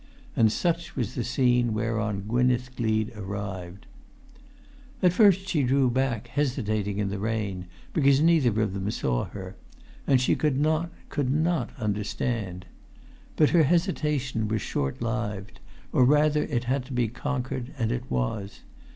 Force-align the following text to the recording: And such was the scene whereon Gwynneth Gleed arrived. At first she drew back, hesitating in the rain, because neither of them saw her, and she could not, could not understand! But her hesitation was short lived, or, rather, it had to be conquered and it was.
And 0.35 0.51
such 0.51 0.95
was 0.95 1.13
the 1.13 1.23
scene 1.23 1.75
whereon 1.75 2.21
Gwynneth 2.21 2.75
Gleed 2.75 3.13
arrived. 3.15 3.85
At 5.03 5.13
first 5.13 5.47
she 5.47 5.61
drew 5.61 5.91
back, 5.91 6.25
hesitating 6.29 6.97
in 6.97 7.09
the 7.09 7.19
rain, 7.19 7.67
because 7.93 8.19
neither 8.19 8.59
of 8.63 8.73
them 8.73 8.89
saw 8.89 9.25
her, 9.25 9.55
and 10.07 10.19
she 10.19 10.35
could 10.35 10.59
not, 10.59 10.89
could 11.09 11.29
not 11.31 11.69
understand! 11.77 12.65
But 13.35 13.51
her 13.51 13.61
hesitation 13.65 14.47
was 14.47 14.63
short 14.63 15.03
lived, 15.03 15.59
or, 15.91 16.03
rather, 16.03 16.45
it 16.45 16.63
had 16.63 16.83
to 16.85 16.93
be 16.93 17.07
conquered 17.07 17.71
and 17.77 17.91
it 17.91 18.09
was. 18.09 18.61